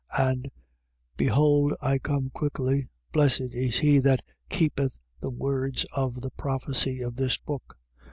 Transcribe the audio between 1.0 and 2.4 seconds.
Behold I come